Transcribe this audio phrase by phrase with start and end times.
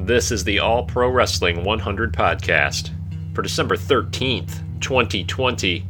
[0.00, 2.92] This is the All Pro Wrestling 100 podcast
[3.34, 5.84] for December 13th, 2020.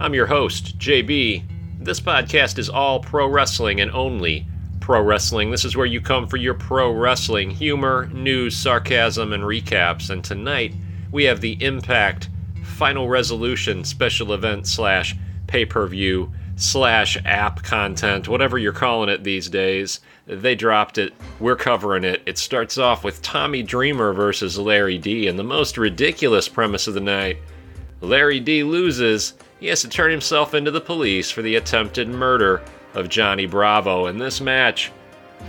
[0.00, 1.44] I'm your host, JB.
[1.78, 4.46] This podcast is all pro wrestling and only
[4.80, 5.50] pro wrestling.
[5.50, 10.08] This is where you come for your pro wrestling humor, news, sarcasm, and recaps.
[10.08, 10.74] And tonight
[11.12, 12.30] we have the Impact
[12.64, 15.14] Final Resolution special event slash
[15.46, 20.00] pay per view slash app content, whatever you're calling it these days.
[20.26, 21.12] They dropped it.
[21.38, 22.22] We're covering it.
[22.26, 25.28] It starts off with Tommy Dreamer versus Larry D.
[25.28, 27.38] And the most ridiculous premise of the night
[28.00, 29.34] Larry D loses.
[29.60, 32.62] He has to turn himself into the police for the attempted murder
[32.94, 34.06] of Johnny Bravo.
[34.06, 34.90] And this match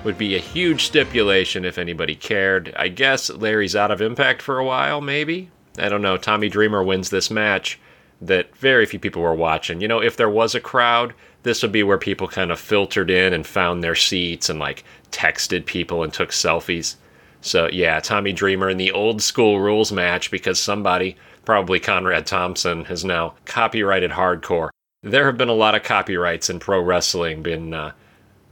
[0.04, 2.74] would be a huge stipulation if anybody cared.
[2.78, 5.50] I guess Larry's out of impact for a while, maybe?
[5.78, 6.18] I don't know.
[6.18, 7.80] Tommy Dreamer wins this match
[8.22, 9.82] that very few people were watching.
[9.82, 11.14] You know, if there was a crowd,
[11.44, 14.84] this would be where people kind of filtered in and found their seats and like
[15.12, 16.96] texted people and took selfies.
[17.42, 21.16] So, yeah, Tommy Dreamer in the old school rules match because somebody,
[21.46, 24.70] probably Conrad Thompson, has now copyrighted hardcore.
[25.04, 27.92] There have been a lot of copyrights in pro wrestling been uh,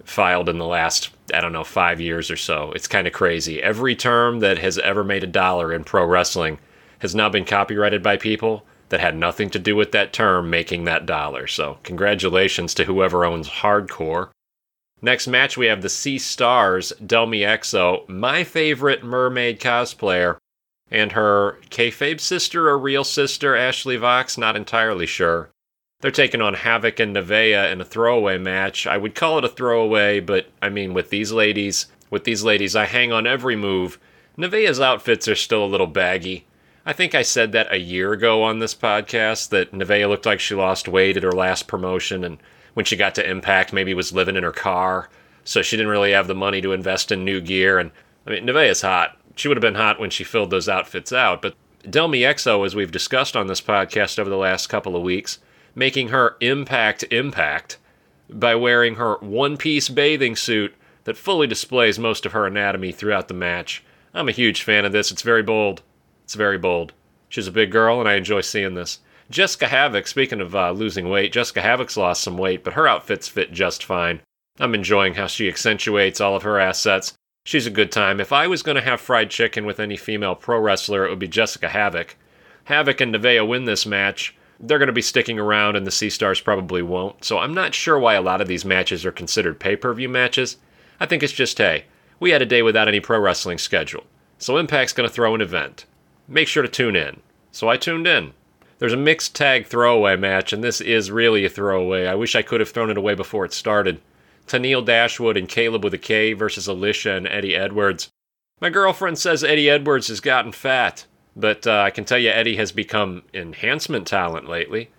[0.04, 2.72] filed in the last, I don't know, five years or so.
[2.74, 3.62] It's kind of crazy.
[3.62, 6.60] Every term that has ever made a dollar in pro wrestling
[7.00, 10.84] has now been copyrighted by people that had nothing to do with that term making
[10.86, 11.48] that dollar.
[11.48, 14.30] So, congratulations to whoever owns Hardcore.
[15.02, 20.38] Next match, we have the Sea Stars, Delmi Exo, my favorite mermaid cosplayer,
[20.90, 25.50] and her kayfabe sister or real sister, Ashley Vox, not entirely sure.
[26.02, 28.86] They're taking on Havoc and Nevaeh in a throwaway match.
[28.86, 32.76] I would call it a throwaway, but I mean, with these ladies, with these ladies,
[32.76, 34.00] I hang on every move.
[34.38, 36.46] Nevaeh's outfits are still a little baggy.
[36.88, 40.40] I think I said that a year ago on this podcast that Nevaeh looked like
[40.40, 42.38] she lost weight at her last promotion, and
[42.76, 45.10] when she got to Impact, maybe was living in her car,
[45.44, 47.80] so she didn't really have the money to invest in new gear.
[47.80, 47.90] And
[48.28, 49.18] I mean, Nevaeh's hot.
[49.36, 51.56] She would have been hot when she filled those outfits out, but
[51.90, 55.40] Delmi Exo, as we've discussed on this podcast over the last couple of weeks,
[55.74, 57.78] making her impact impact
[58.30, 60.76] by wearing her one piece bathing suit
[61.06, 63.84] that fully displays most of her anatomy throughout the match.
[64.14, 65.12] I'm a huge fan of this.
[65.12, 65.82] It's very bold.
[66.26, 66.92] It's very bold.
[67.30, 68.98] She's a big girl, and I enjoy seeing this.
[69.30, 73.28] Jessica Havoc, speaking of uh, losing weight, Jessica Havoc's lost some weight, but her outfits
[73.28, 74.22] fit just fine.
[74.60, 77.14] I'm enjoying how she accentuates all of her assets.
[77.46, 78.20] She's a good time.
[78.20, 81.20] If I was going to have fried chicken with any female pro wrestler, it would
[81.20, 82.18] be Jessica Havoc.
[82.64, 84.36] Havoc and Nevaeh win this match.
[84.60, 87.24] They're going to be sticking around, and the Sea Stars probably won't.
[87.24, 90.10] So I'm not sure why a lot of these matches are considered pay per view
[90.10, 90.58] matches.
[91.00, 91.86] I think it's just, hey,
[92.20, 94.06] we had a day without any pro wrestling schedule.
[94.40, 95.86] So Impact's going to throw an event
[96.28, 97.20] make sure to tune in.
[97.52, 98.34] So I tuned in.
[98.80, 102.08] There's a mixed tag throwaway match, and this is really a throwaway.
[102.08, 104.02] I wish I could have thrown it away before it started.
[104.48, 108.10] Tennille Dashwood and Kaleb with a K versus Alisha and Eddie Edwards.
[108.60, 111.06] My girlfriend says Eddie Edwards has gotten fat,
[111.36, 114.90] but uh, I can tell you Eddie has become enhancement talent lately.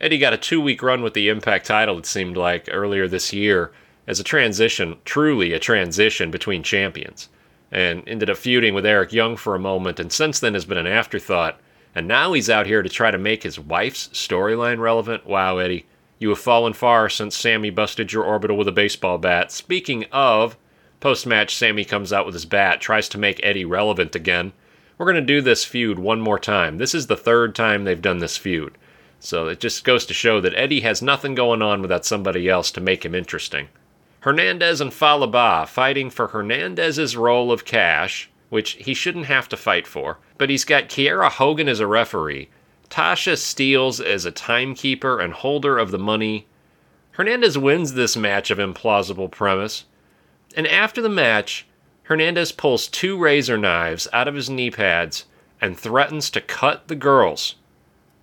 [0.00, 3.32] Eddie got a two week run with the Impact title, it seemed like, earlier this
[3.32, 3.72] year,
[4.06, 7.28] as a transition, truly a transition between champions
[7.74, 10.78] and ended up feuding with Eric Young for a moment, and since then has been
[10.78, 11.60] an afterthought.
[11.92, 15.26] And now he's out here to try to make his wife's storyline relevant.
[15.26, 15.86] Wow, Eddie,
[16.18, 19.50] you have fallen far since Sammy busted your orbital with a baseball bat.
[19.50, 20.56] Speaking of,
[21.00, 24.52] post match, Sammy comes out with his bat, tries to make Eddie relevant again.
[24.96, 26.78] We're going to do this feud one more time.
[26.78, 28.78] This is the third time they've done this feud.
[29.18, 32.70] So it just goes to show that Eddie has nothing going on without somebody else
[32.72, 33.68] to make him interesting.
[34.24, 39.56] Hernandez and Fallah Bahh fighting for Hernandez's roll of Cash, which he shouldn't have to
[39.56, 42.48] fight for, but he's got Kiera Hogan as a referee,
[42.88, 46.46] Tasha Steelz as a timekeeper and holder of the money.
[47.10, 49.84] Hernandez wins this match of implausible premise,
[50.56, 51.66] and after the match,
[52.04, 55.26] Hernandez pulls two razor knives out of his knee pads
[55.60, 57.56] and threatens to cut the girls.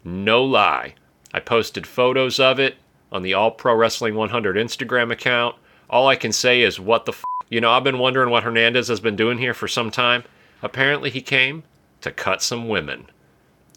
[0.04, 0.96] No lie.
[1.32, 2.78] I posted photos of it
[3.12, 5.58] on the All Pro Wrestling 100 Instagram account.
[5.92, 7.24] All I can say is, what the f?
[7.50, 10.24] You know, I've been wondering what Hernandez has been doing here for some time.
[10.64, 11.64] Apparently, he came
[12.00, 13.08] to cut some women.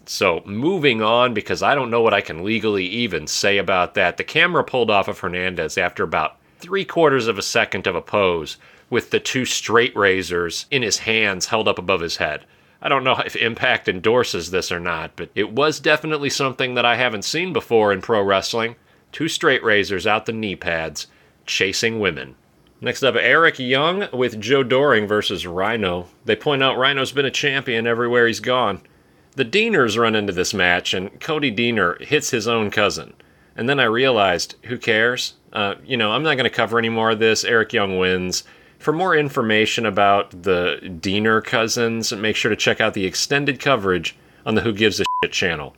[0.05, 4.15] So, moving on, because I don't know what I can legally even say about that,
[4.15, 8.01] the camera pulled off of Hernandez after about three quarters of a second of a
[8.01, 8.55] pose
[8.89, 12.45] with the two straight razors in his hands held up above his head.
[12.81, 16.85] I don't know if Impact endorses this or not, but it was definitely something that
[16.85, 18.77] I haven't seen before in pro wrestling.
[19.11, 21.07] Two straight razors out the knee pads
[21.45, 22.35] chasing women.
[22.81, 26.07] Next up, Eric Young with Joe Doring versus Rhino.
[26.25, 28.81] They point out Rhino's been a champion everywhere he's gone.
[29.35, 33.13] The Deaners run into this match, and Cody Deaner hits his own cousin.
[33.55, 35.35] And then I realized, who cares?
[35.53, 37.43] Uh, you know, I'm not going to cover any more of this.
[37.43, 38.43] Eric Young wins.
[38.77, 44.15] For more information about the Deaner cousins, make sure to check out the extended coverage
[44.45, 45.75] on the Who Gives a Shit channel.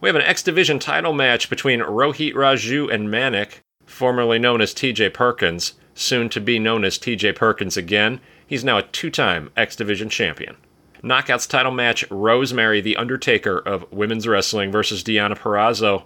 [0.00, 3.62] We have an X Division title match between Rohit Raju and Manik,
[3.92, 8.20] formerly known as TJ Perkins, soon to be known as TJ Perkins again.
[8.46, 10.56] He's now a two time X Division champion.
[11.02, 16.04] Knockouts title match Rosemary, the Undertaker of women's wrestling, versus Deonna Purrazzo.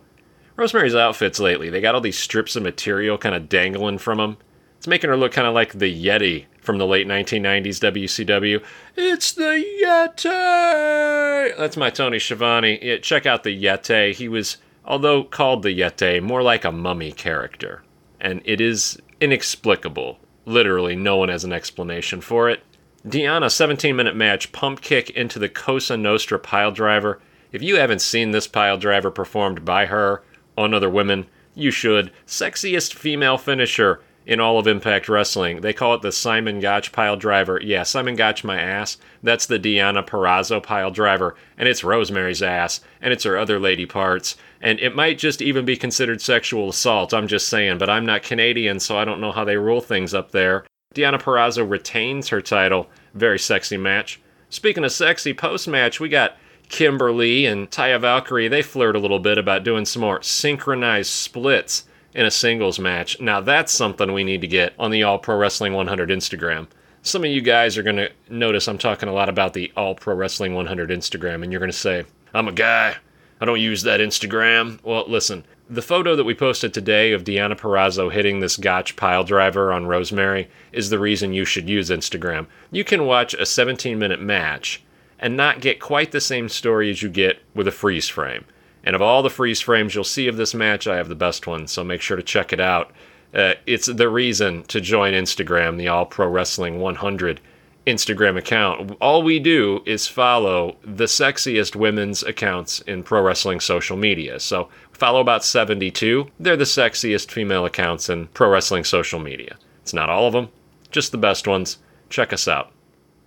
[0.57, 4.39] Rosemary's outfits lately, they got all these strips of material kind of dangling from them.
[4.79, 8.63] It's making her look kind of like the Yeti from the late 1990s WCW.
[8.97, 11.57] It's the Yeti!
[11.57, 12.79] That's my Tony Schiavone.
[12.83, 14.15] Yeah, check out the Yeti.
[14.15, 14.57] He was,
[14.87, 17.83] although called the Yeti, more like a mummy character.
[18.21, 20.19] And it is inexplicable.
[20.45, 22.63] Literally, no one has an explanation for it.
[23.07, 27.21] Deonna, 17 minute match, pump kick into the Cosa Nostra pile driver.
[27.53, 30.23] If you haven't seen this pile driver performed by her
[30.57, 32.13] on other women, you should.
[32.27, 35.61] Sexiest female finisher in all of Impact Wrestling.
[35.61, 37.61] They call it the Simon Gotch pile driver.
[37.63, 38.99] Yeah, Simon Gotch my ass.
[39.23, 43.87] That's the Deonna Purrazzo pile driver, and it's Rosemary's ass, and it's her other lady
[43.87, 44.37] parts.
[44.61, 48.25] And it might just even be considered sexual assault, I'm just saying, but I'm not
[48.25, 50.65] Canadian, so I don't know how they rule things up there.
[50.95, 52.89] Deonna Purrazzo retains her title.
[53.15, 54.21] Very sexy match.
[54.51, 56.37] Speaking of sexy, post match, we got
[56.69, 58.49] Kimber Lee and Taya Valkyrie.
[58.49, 61.85] They flirt a little bit about doing some more synchronized splits
[62.17, 63.21] in a singles match.
[63.21, 66.67] Now, that's something we need to get on the All Pro Wrestling 100 Instagram.
[67.03, 69.95] Some of you guys are going to notice I'm talking a lot about the All
[69.95, 72.97] Pro Wrestling 100 Instagram, and you're going to say, I'm a guy.
[73.39, 74.83] I don't use that Instagram.
[74.83, 79.23] Well, listen, the photo that we posted today of Deonna Purrazzo hitting this Gotch pile
[79.23, 82.47] driver on Rosemary is the reason you should use Instagram.
[82.71, 84.83] You can watch a 17 minute match
[85.19, 88.47] and not get quite the same story as you get with a freeze frame.
[88.87, 91.47] And of all the freeze frames you'll see of this match, I have the best
[91.47, 92.93] one, so make sure to check it out.
[93.35, 97.41] Uh, it's the reason to join Instagram, the All Pro Wrestling 100
[97.87, 98.97] Instagram account.
[99.01, 104.41] All we do is follow the sexiest women's accounts in pro wrestling social media.
[104.41, 106.29] So follow about 72.
[106.41, 109.57] They're the sexiest female accounts in pro wrestling social media.
[109.83, 110.49] It's not all of them,
[110.91, 111.79] just the best ones.
[112.09, 112.73] Check us out.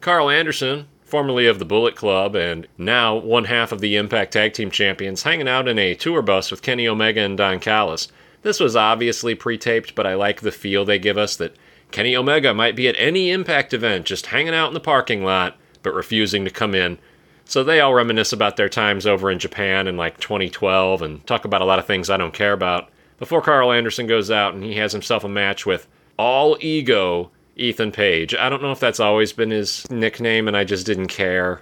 [0.02, 4.54] Karl Anderson, formerly of the Bullet Club and now one half of the Impact Tag
[4.54, 8.08] Team Champions, hanging out in a tour bus with Kenny Omega and Don Callis.
[8.42, 11.56] This was obviously pre taped, but I like the feel they give us that
[11.92, 15.58] Kenny Omega might be at any Impact event just hanging out in the parking lot,
[15.82, 17.00] but refusing to come in.
[17.46, 21.46] So they all reminisce about their times over in Japan in like 2012 and talk
[21.46, 22.90] about a lot of things I don't care about.
[23.18, 27.92] Before Karl Anderson goes out and he has himself a match with All Ego Ethan
[27.92, 28.34] Page.
[28.34, 31.62] I don't know if that's always been his nickname and I just didn't care.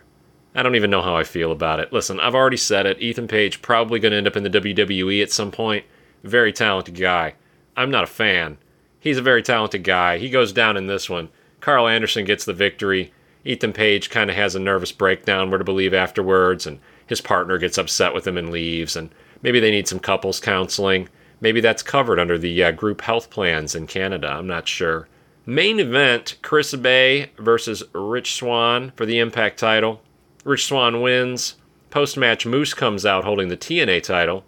[0.53, 1.91] I don't even know how I feel about it.
[1.91, 3.01] Listen, I've already said it.
[3.01, 5.85] Ethan Page probably going to end up in the WWE at some point.
[6.23, 7.35] Very talented guy.
[7.75, 8.57] I'm not a fan.
[8.99, 10.17] He's a very talented guy.
[10.17, 11.29] He goes down in this one.
[11.61, 13.11] Karl Anderson gets the victory.
[13.45, 17.57] Ethan Page kind of has a nervous breakdown, where to believe afterwards, and his partner
[17.57, 18.95] gets upset with him and leaves.
[18.95, 19.09] And
[19.41, 21.07] maybe they need some couples counseling.
[21.39, 24.27] Maybe that's covered under the uh, group health plans in Canada.
[24.27, 25.07] I'm not sure.
[25.49, 30.01] Main event Chris Bey versus Rich Swann for the Impact title.
[30.43, 31.55] Rich Swann wins.
[31.89, 34.43] Post match, Moose comes out holding the TNA title.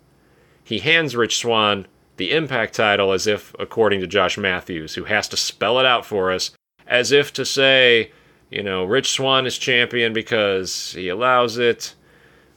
[0.62, 1.88] He hands Rich Swann
[2.18, 6.06] the Impact title as if, according to Josh Matthews, who has to spell it out
[6.06, 6.52] for us,
[6.86, 8.12] as if to say,
[8.52, 11.96] you know, Rich Swann is champion because he allows it.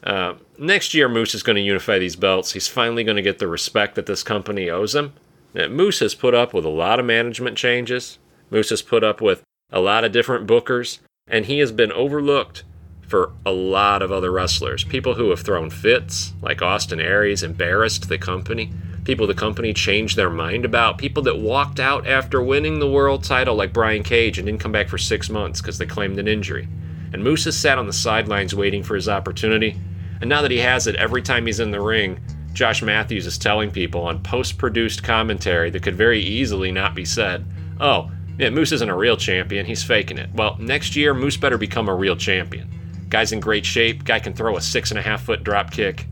[0.02, 2.54] Uh, next year, Moose is going to unify these belts.
[2.54, 5.12] He's finally going to get the respect that this company owes him.
[5.54, 8.18] Now, Moose has put up with a lot of management changes.
[8.52, 12.62] Moose has put up with a lot of different bookers, and he has been overlooked
[13.09, 14.85] for a lot of other wrestlers.
[14.85, 18.73] People who have thrown fits, like Austin Aries, embarrassed the company
[19.04, 23.25] people the company changed their mind about, people that walked out after winning the world
[23.25, 26.28] title like Brian Cage and didn't come back for six months because they claimed an
[26.28, 26.68] injury.
[27.12, 29.76] And Moose has sat on the sidelines waiting for his opportunity.
[30.21, 32.21] And now that he has it, every time he's in the ring,
[32.52, 37.04] Josh Matthews is telling people on post produced commentary that could very easily not be
[37.04, 37.44] said,
[37.80, 38.11] oh,
[38.42, 40.28] yeah, Moose isn't a real champion, he's faking it.
[40.34, 42.68] Well, next year, Moose better become a real champion.
[43.08, 46.08] Guy's in great shape, guy can throw a six and a half foot drop kick.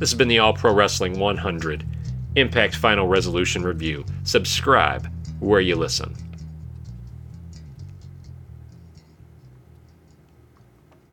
[0.00, 1.86] This has been the All Pro Wrestling 100.
[2.34, 4.04] Impact Final Resolution Review.
[4.24, 5.08] Subscribe
[5.38, 6.16] where you listen.